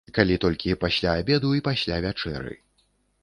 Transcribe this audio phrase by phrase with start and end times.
[0.17, 2.57] Калі толькі пасля абеду і пасля вячэры.